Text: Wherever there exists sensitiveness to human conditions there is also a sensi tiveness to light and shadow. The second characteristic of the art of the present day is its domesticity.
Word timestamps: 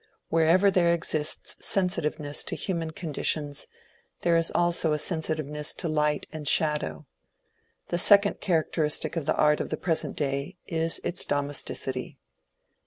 Wherever 0.29 0.71
there 0.71 0.91
exists 0.91 1.63
sensitiveness 1.63 2.43
to 2.45 2.55
human 2.55 2.89
conditions 2.89 3.67
there 4.21 4.35
is 4.35 4.49
also 4.49 4.93
a 4.93 4.97
sensi 4.97 5.35
tiveness 5.35 5.75
to 5.77 5.87
light 5.87 6.25
and 6.33 6.47
shadow. 6.47 7.05
The 7.89 7.99
second 7.99 8.39
characteristic 8.41 9.15
of 9.15 9.27
the 9.27 9.37
art 9.37 9.61
of 9.61 9.69
the 9.69 9.77
present 9.77 10.15
day 10.17 10.57
is 10.65 10.99
its 11.03 11.23
domesticity. 11.23 12.17